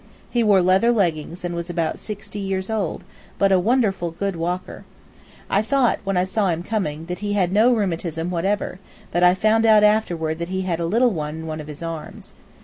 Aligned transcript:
He 0.31 0.41
wore 0.43 0.63
leather 0.63 0.91
leggings 0.91 1.45
and 1.45 1.53
was 1.53 1.69
about 1.69 1.99
sixty 1.99 2.39
years 2.39 2.71
old, 2.71 3.03
but 3.37 3.51
a 3.51 3.59
wonderful 3.59 4.09
good 4.09 4.35
walker. 4.35 4.83
I 5.47 5.61
thought, 5.61 5.99
when 6.03 6.17
I 6.17 6.23
saw 6.23 6.47
him 6.49 6.63
coming, 6.63 7.05
that 7.05 7.19
he 7.19 7.33
had 7.33 7.51
no 7.53 7.71
rheumatism 7.71 8.31
whatever, 8.31 8.79
but 9.11 9.21
I 9.21 9.35
found 9.35 9.63
out 9.63 9.83
afterward 9.83 10.39
that 10.39 10.49
he 10.49 10.61
had 10.61 10.79
a 10.79 10.87
little 10.87 11.23
in 11.25 11.45
one 11.45 11.61
of 11.61 11.67
his 11.67 11.83
arms. 11.83 12.33